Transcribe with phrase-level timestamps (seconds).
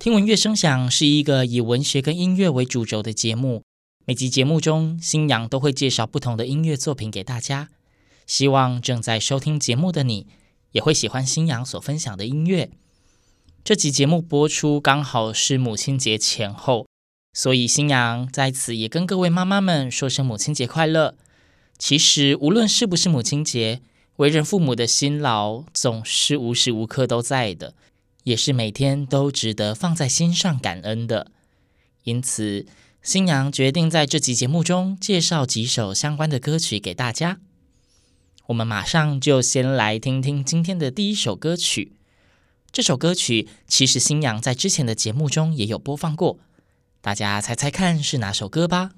[0.00, 3.64] 听闻乐声响是一个以文学跟音乐为主轴的节目，
[4.06, 7.68] 每集节目中，新阳都会介绍不同的音乐作品给大家。
[8.26, 10.26] 希望正在收听节目的你，
[10.72, 12.70] 也会喜欢新阳所分享的音乐。
[13.62, 16.86] 这集节目播出刚好是母亲节前后，
[17.34, 21.14] 所以新阳在此也跟各位妈妈们说声母亲节快乐。
[21.76, 23.82] 其实无论是不是母亲节，
[24.16, 27.74] 为人父母的辛劳总是无时无刻都在的，
[28.30, 31.32] 也是每天都值得放在心上感恩的。
[32.04, 32.64] 因此，
[33.02, 37.40] 新娘决定在这集节目中介绍几首相关的歌曲给大家。
[38.46, 41.96] 我们马上就先来听听今天的第一首歌曲。
[42.70, 46.38] 这首歌曲其实新娘在之前的节目中也有播放过，
[47.00, 48.92] 大家猜猜看是哪首歌吧？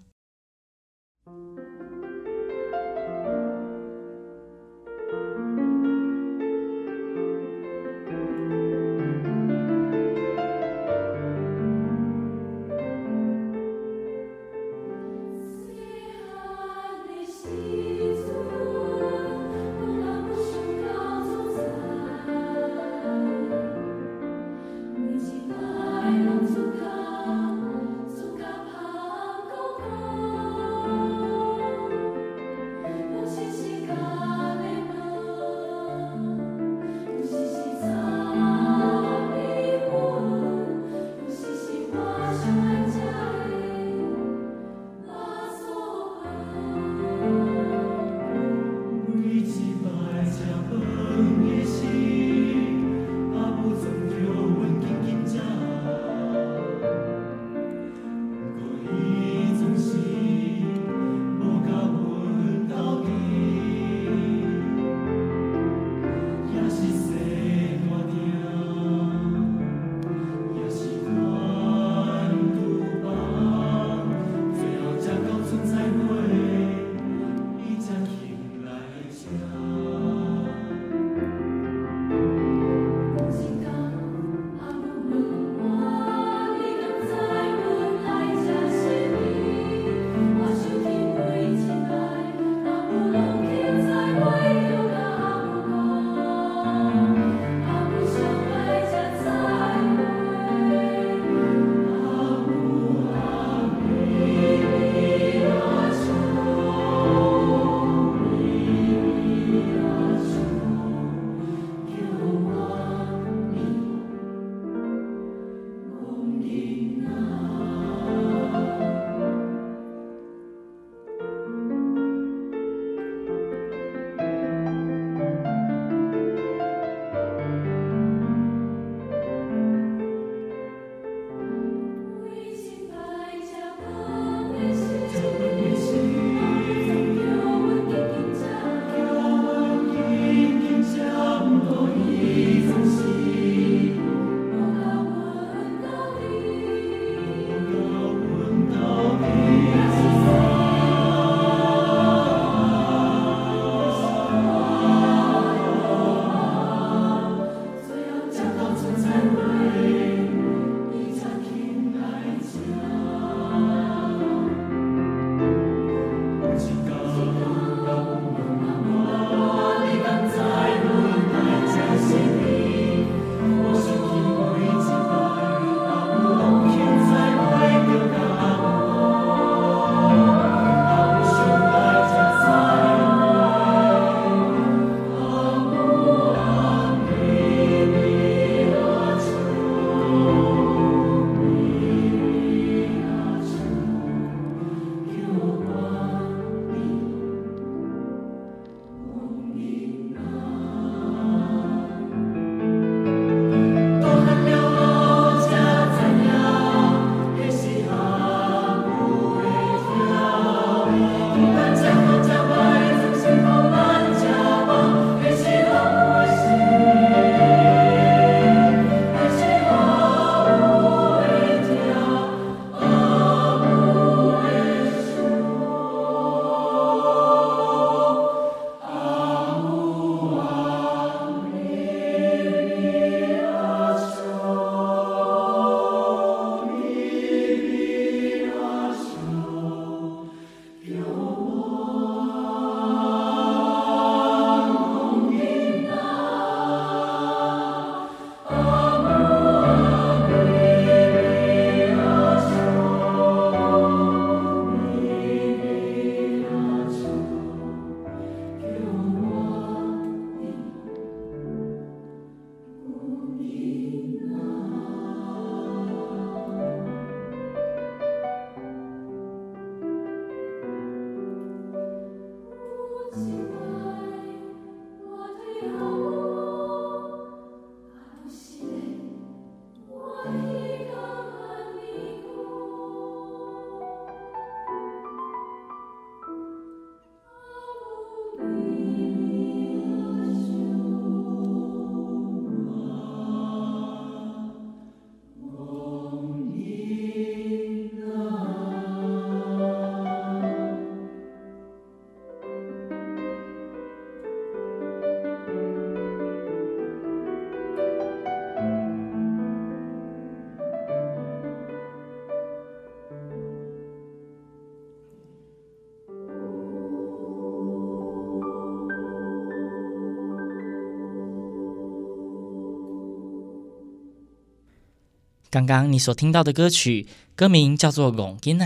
[325.53, 327.07] 刚刚你所听到的歌曲
[327.37, 328.65] 歌名叫做《龚囡仔》，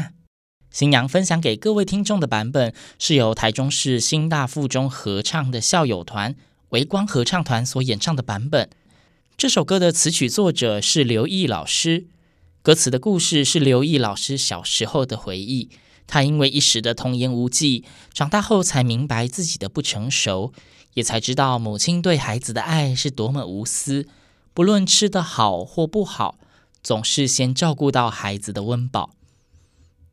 [0.71, 6.37] 新娘分享给各位听众的版本是由台中市新大附中合唱的校友团
[6.69, 8.71] 维光合唱团所演唱的版本。
[9.37, 12.07] 这首歌的词曲作者是刘毅老师，
[12.63, 15.69] 歌词的故事是刘毅老师小时候的回忆。
[16.07, 20.53] 他因为一时的童言无忌，长大后才明白自己的不成熟，
[20.95, 24.07] 也才知道母亲对孩子的爱是多么无私，
[24.55, 26.39] 不论吃得好或不好，
[26.87, 29.11] 总是先照顾到孩子的温饱。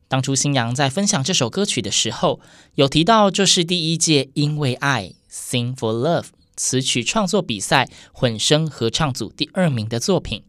[0.08, 2.40] 当初新娘在分享这首歌曲的时候，
[2.74, 10.42] 有提到这是第一届因为爱 Sing for Love 词曲创作比赛混声合唱组第二名的作品。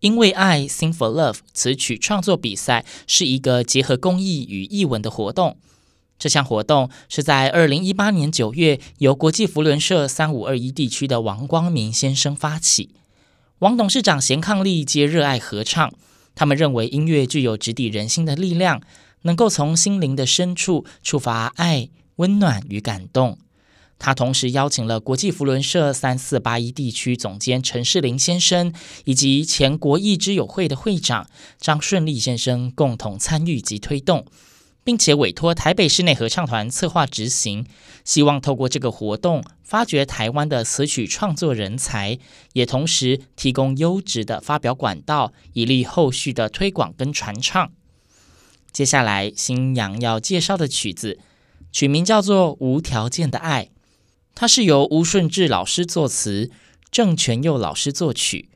[0.00, 5.58] 因为爱，Sing for Love 词曲创作比赛是一个结合公益与艺文的活动。
[6.18, 12.94] 这项活动是在二零一八年九月由国际扶轮社三五二一地区的王光明先生发起。
[13.60, 15.92] 王董事长贤伉俪皆热爱合唱，
[16.34, 18.82] 他们认为音乐具有直抵人心的力量，
[19.22, 23.38] 能够从心灵的深处触发爱、温暖与感动。
[23.96, 28.72] 他同时邀请了国际福伦社三四八一地区总监陈世林先生，
[29.04, 31.28] 以及前国艺之友会的会长
[31.60, 34.26] 张顺利先生共同参与及推动，
[34.84, 37.66] 并且委托台北室内合唱团策划执行，
[38.04, 42.18] 希望透过这个活动发掘台湾的词曲创作人才，
[42.52, 47.72] 也同时提供优质的发表管道，以利后续的推广跟传唱。
[48.70, 51.18] 接下来，新娘要介绍的曲子，
[51.72, 53.64] 曲名叫做《无条件的爱》。
[54.34, 56.50] 它是由吴顺志老师作词，
[56.90, 58.50] 郑全佑老师作曲。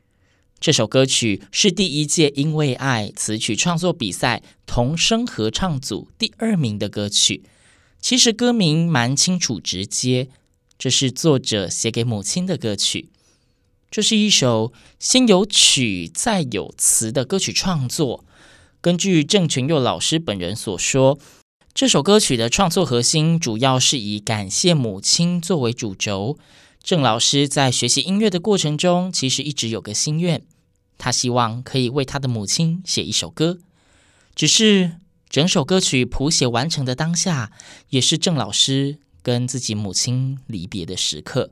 [0.61, 7.45] 这首歌曲是第一届因为爱词曲创作比赛童声合唱组第二名的歌曲。
[8.00, 10.29] 其实歌名蛮清楚直接，
[10.79, 13.11] 这是作者写给母亲的歌曲。
[13.91, 18.25] 这是一首先有曲再有词的歌曲创作。
[18.81, 21.19] 根据郑群佑老师本人所说。
[21.75, 26.37] 这首歌曲的创作核心主要是以感谢母亲作为主轴。
[26.83, 30.43] 郑老师在学习音乐的过程中，其实一直有个心愿，
[30.97, 33.59] 他希望可以为他的母亲写一首歌。
[34.35, 34.93] 只是
[35.29, 37.53] 整首歌曲谱写完成的当下，
[37.91, 41.51] 也是郑老师跟自己母亲离别的时刻。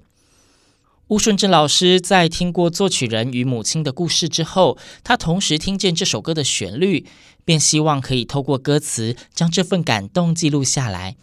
[1.08, 7.06] 吴顺志老师在听过作曲人与母亲的故事之后，他同时听见这首歌的旋律，
[7.44, 11.16] 便希望可以透过歌词将这份感动记录下来。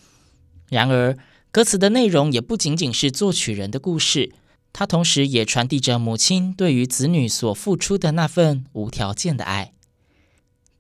[0.70, 1.18] 然而，
[1.54, 4.34] 歌词的内容也不仅仅是作曲人的故事，
[4.74, 9.72] 它同时也传递着母亲对于子女所付出的那份无条件的爱。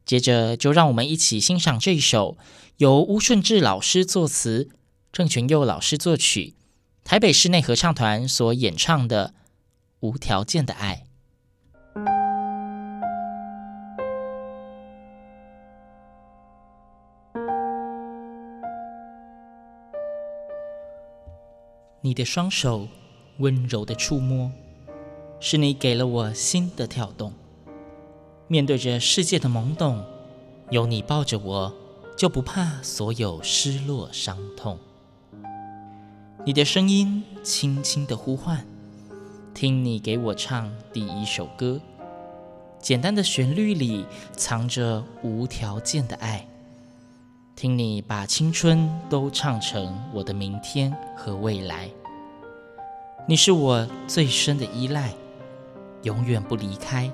[0.03, 2.39] 接着，就让我们一起欣赏这一首
[2.77, 4.67] 由吴顺志老师作词、
[5.11, 6.55] 郑群佑老师作曲。
[7.03, 9.27] 台北室内合唱团所演唱的
[9.99, 11.03] 《无条件的爱》。
[22.05, 22.89] 你的双手
[23.37, 24.51] 温柔的触摸，
[25.39, 27.31] 是你给了我心的跳动。
[28.47, 30.03] 面对着世界的懵懂，
[30.69, 31.73] 有你抱着我，
[32.17, 34.77] 就不怕所有失落伤痛。
[36.45, 38.67] 你的声音轻轻的呼唤，
[39.53, 41.79] 听你给我唱第一首歌。
[42.81, 44.05] 简单的旋律里
[44.35, 46.45] 藏着无条件的爱，
[47.55, 51.89] 听你把青春都唱成我的明天和未来。
[53.27, 55.13] 你是我最深的依赖，
[56.01, 57.11] 永远不离开，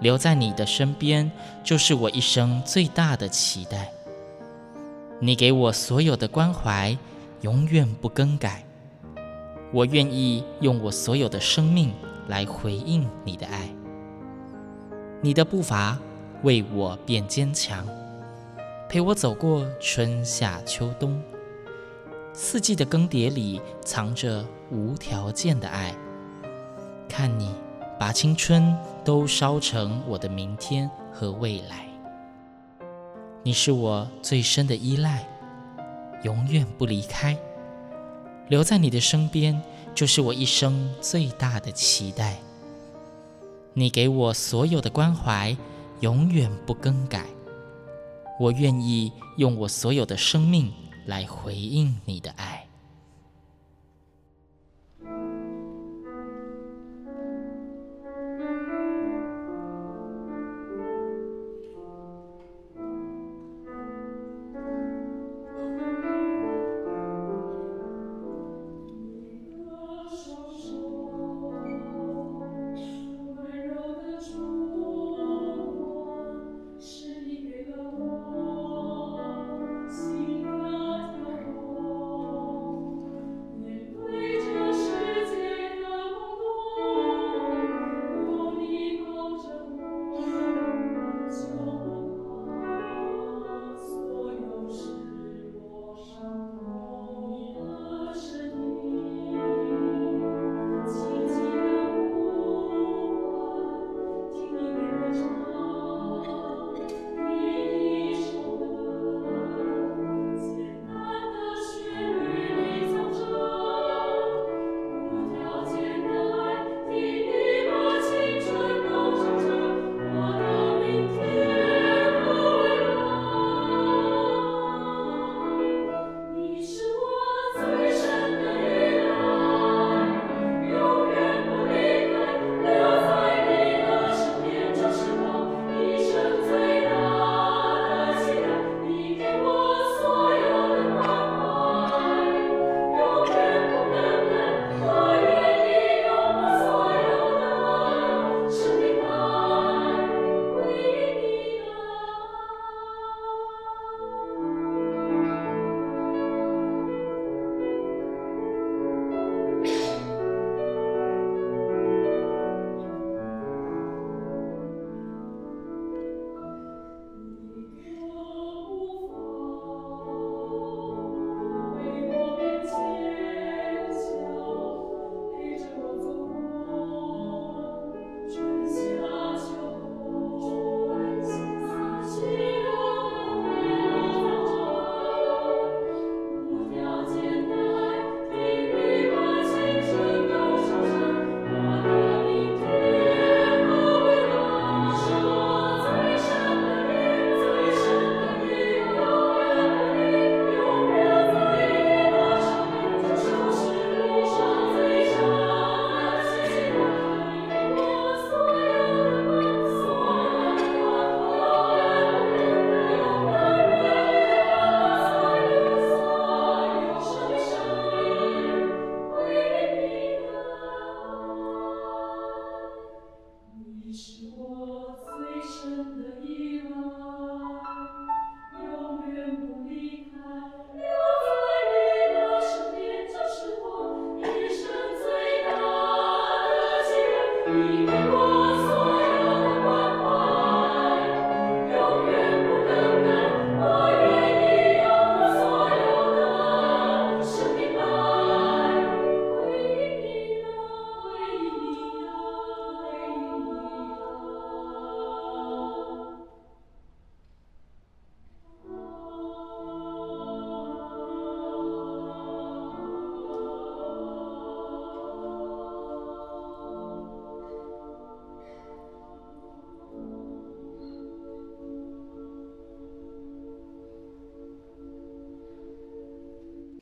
[0.00, 1.30] 留在你的身边
[1.62, 3.90] 就是我一生最大的期待。
[5.18, 6.96] 你给我所有的关怀。
[7.42, 8.62] 永远不更改，
[9.72, 11.90] 我愿意用我所有的生命
[12.28, 13.66] 来回应你的爱。
[15.22, 15.98] 你的步伐
[16.42, 17.88] 为我变坚强，
[18.90, 21.22] 陪我走过春夏秋冬，
[22.32, 25.94] 四季的更迭里藏着无条件的爱。
[27.08, 27.54] 看你
[28.00, 31.86] 把青春都烧成我的明天和未来，
[33.44, 35.24] 你是我最深的依赖。
[36.24, 37.38] 永远不离开，
[38.48, 39.62] 留在你的身边，
[39.94, 42.38] 就是我一生最大的期待。
[43.72, 45.56] 你给我所有的关怀，
[46.00, 47.24] 永远不更改。
[48.40, 50.72] 我愿意用我所有的生命
[51.04, 52.59] 来回应你的爱。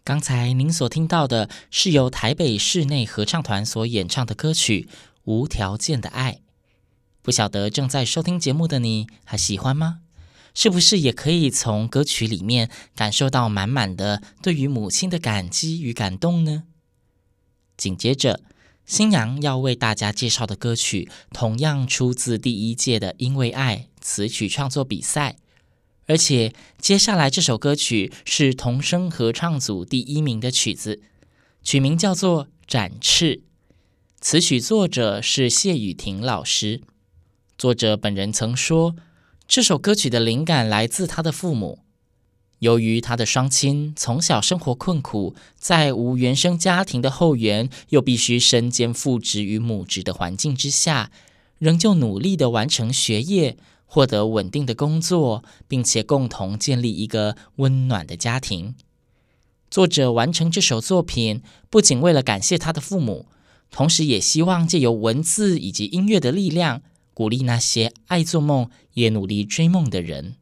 [0.08, 4.88] 刚才您所听到的是由台北室内合唱团所演唱的歌曲
[5.24, 6.32] 《无条件的爱》。
[7.20, 10.00] 不晓得正在收听节目的你还喜欢吗？
[10.54, 16.62] 是不是也可以从歌曲里面感受到满满的对于母亲的感激与感动呢？
[17.76, 18.40] 紧接着，
[18.86, 25.36] 新娘要为大家介绍的歌曲，同样出自第一届的“因为爱”词曲创作比赛。
[26.08, 31.02] 而且接下来这首歌曲是童声合唱组第一名的曲子，
[31.62, 33.36] 曲名叫做《展翅》，
[34.18, 36.80] 词曲作者是谢雨婷老师。
[37.58, 38.96] 作者本人曾说，
[39.46, 41.80] 这首歌曲的灵感来自他的父母。
[42.60, 51.12] 由于他的双亲从小生活困苦，在无原生家庭的后援，又必须身兼父职与母职的环境之下，
[51.58, 53.58] 仍旧努力地完成学业。
[53.90, 58.74] 获得稳定的工作，并且共同建立一个温暖的家庭。
[59.70, 63.26] 作者完成这首作品，不仅为了感谢他的父母，
[63.70, 66.82] 同时也希望借由文字以及音乐的力量，
[67.14, 70.36] 鼓励那些爱做梦也努力追梦的人。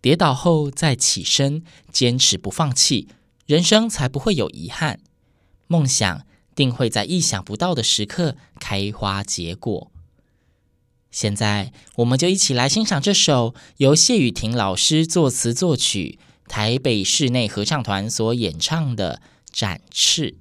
[0.00, 3.08] 跌倒后再起身，坚持不放弃，
[3.44, 5.00] 人生才不会有遗憾。
[5.66, 9.90] 梦想定会在意想不到的时刻开花结果。
[11.16, 20.32] 现在，我们就一起来欣赏这首由谢雨婷老师作词作曲、台北室内合唱团所演唱的《展翅》。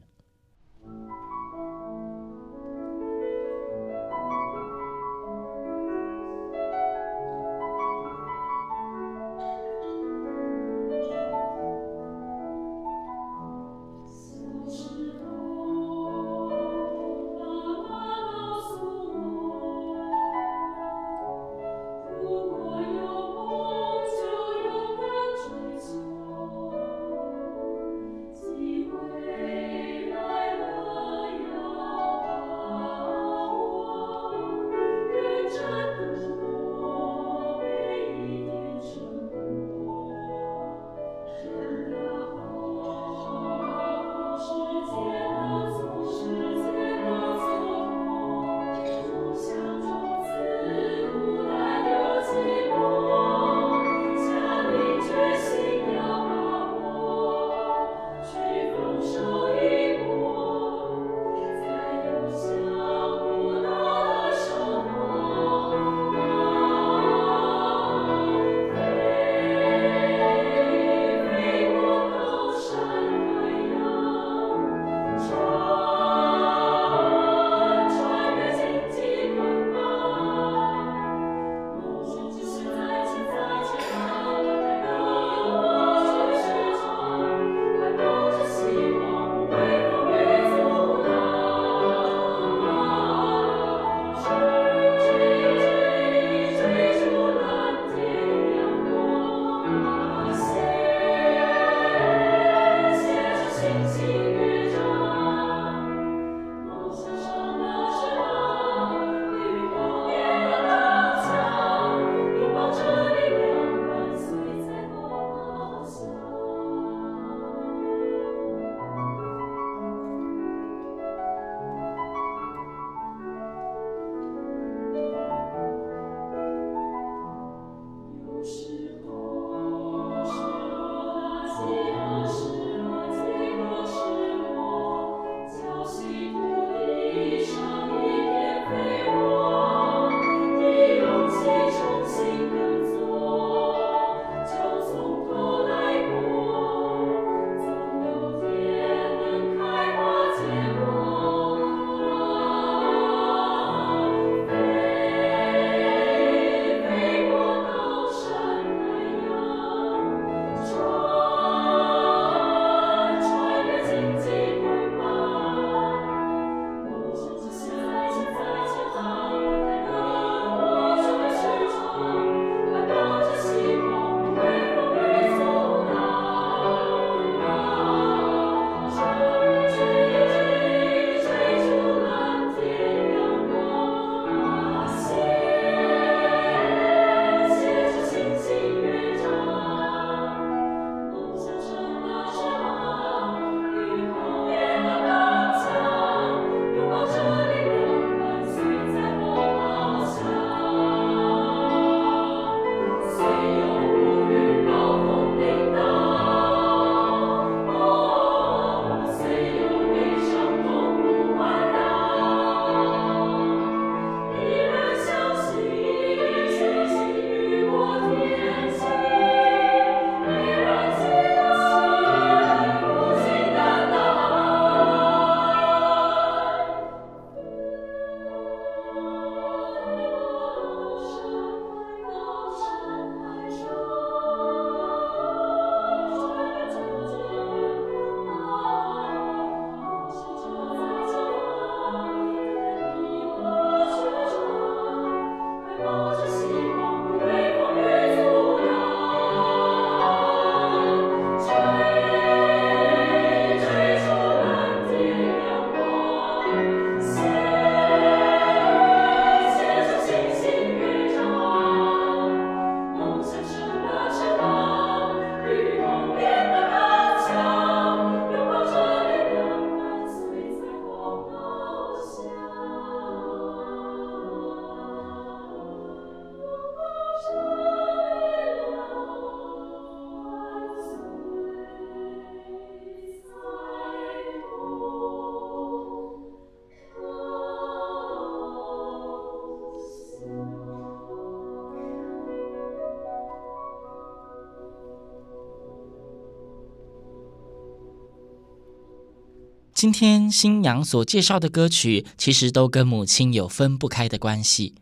[299.86, 304.74] 今天新娘所介绍的歌曲，其实都跟母亲有分不开的关系。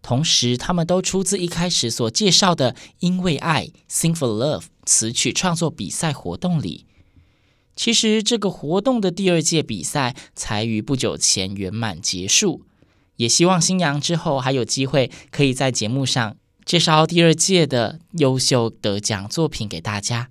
[0.00, 6.86] 同时，他们都出自一开始所介绍的“因为爱 ”（Sing for Love） 词曲创作比赛活动里。
[7.76, 12.62] 其实，这个活动的第二届比赛才于不久前圆满结束。
[13.16, 20.30] 也希望新娘之后还有机会可以在节目上介绍第二届的优秀得奖作品给大家。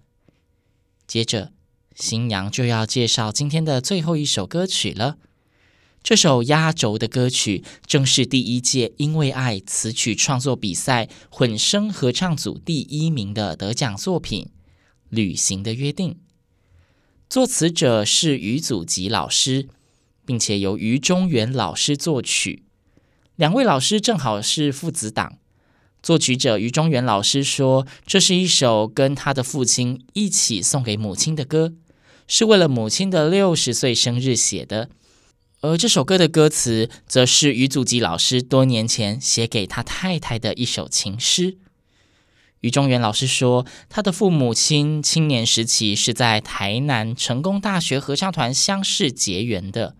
[1.05, 1.51] 接着，
[1.95, 5.17] 新娘就要介绍今天的最后一首歌曲了。
[6.03, 14.43] 这首压轴的歌曲正是第一届“因为爱”词曲创作比赛混声合唱组第一名的得奖作品
[15.09, 16.11] 《旅行的约定》。
[17.29, 19.69] 作词者是余祖吉老师，
[20.25, 22.65] 并且由余中元老师作曲。
[23.37, 25.37] 两位老师正好是父子档。
[26.03, 31.73] 作曲者余中元老师说：“这是一首跟他的父亲一起送给母亲的歌。”
[32.27, 34.89] 是为了母亲的六十岁生日写的，
[35.61, 41.57] 而这首歌的歌词则是余祖吉老师多年前写给他太太的一首情诗。
[42.61, 49.95] 余中元老师说，他的父母亲青年时期是在台南成功大学合唱团相识结缘的，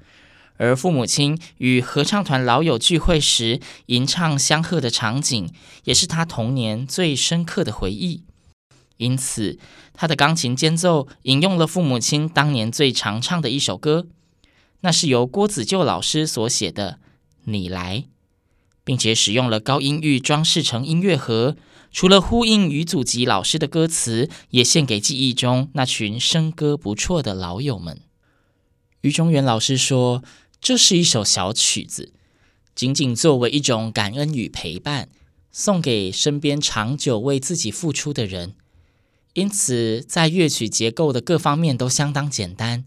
[0.58, 5.48] 而父母亲与合唱团老友聚会时吟唱相和的场景，
[5.84, 8.25] 也是他童年最深刻的回忆。
[8.98, 9.60] 因此，
[9.94, 14.08] 他的钢琴间奏引用了父母亲当年最常唱的一首歌，
[14.82, 17.00] 那是由郭子旧老师所写的
[17.46, 18.00] 《你来》，
[18.84, 21.58] 并且使用了高音域装饰成音乐盒。
[21.92, 28.02] 除了呼应余祖吉老师的歌词，也献给记忆中那群声歌不错的老友们。
[29.00, 30.22] 余中元老师说
[30.60, 32.12] ：“这是一首小曲子，
[32.74, 35.08] 仅仅作为一种感恩与陪伴，
[35.52, 38.56] 送给身边长久为自己付出的人。”
[39.36, 42.86] 因此，在乐曲结构的各方面都相当简单。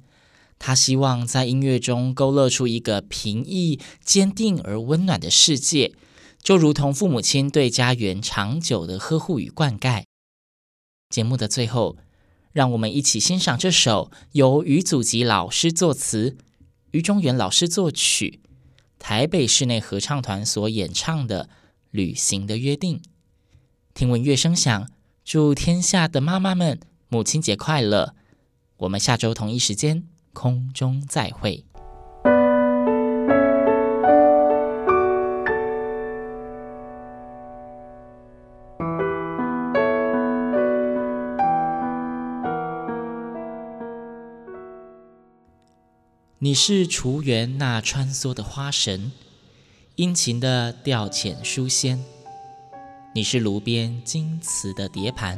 [0.59, 5.93] 他希望在音乐中勾勒出一个平易、坚定而温暖的世界，
[6.43, 10.05] 就如同父母亲对家园长久的呵护与灌溉。
[11.11, 11.99] 节目的最后，
[12.53, 16.39] 让我们一起欣赏这首由余祖吉老师作词、
[16.93, 18.41] 余中元老师作曲、
[18.99, 21.45] 台北室内合唱团所演唱的
[21.91, 22.97] 《旅行的约定》。
[23.93, 24.89] 听闻乐声响。
[25.31, 28.15] 祝天下的妈妈们母亲节快乐！
[28.79, 31.67] 我们下周同一时间空中再会。
[46.39, 49.13] 你是雏园那穿梭的花神，
[49.97, 52.03] 殷勤的调遣书仙。
[53.19, 55.37] 你是炉边金瓷的碟盘，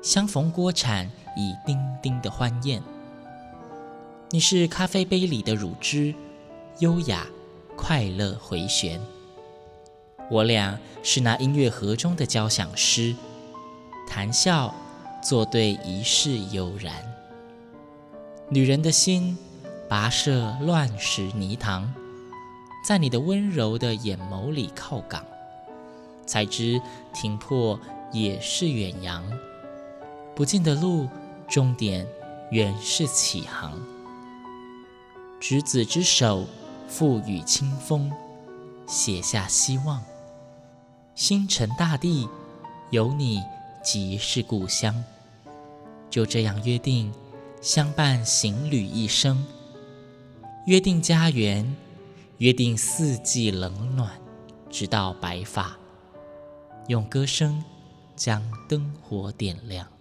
[0.00, 2.80] 相逢锅铲已叮叮的欢宴。
[4.30, 6.14] 你是咖啡杯里的乳汁，
[6.78, 7.26] 优雅
[7.76, 9.00] 快乐回旋。
[10.30, 13.16] 我俩是那音乐盒中的交响诗，
[14.06, 14.72] 谈笑
[15.20, 16.94] 作对一世悠然。
[18.48, 19.36] 女人的心
[19.90, 21.92] 跋涉乱石泥塘，
[22.86, 25.24] 在你的温柔的眼眸里靠港。
[26.26, 26.80] 才知
[27.12, 27.78] 停泊
[28.12, 29.24] 也是远洋，
[30.34, 31.08] 不尽的路，
[31.48, 32.06] 终点
[32.50, 33.80] 原是起航。
[35.40, 36.46] 执子之手，
[36.88, 38.10] 赋予清风，
[38.86, 40.02] 写下希望。
[41.14, 42.28] 星辰大地，
[42.90, 43.42] 有你
[43.82, 45.04] 即是故乡。
[46.08, 47.12] 就这样约定，
[47.60, 49.44] 相伴行旅一生。
[50.66, 51.76] 约定家园，
[52.38, 54.10] 约定四季冷暖，
[54.70, 55.76] 直到白发。
[56.88, 57.62] 用歌声
[58.14, 59.93] 将灯火点亮。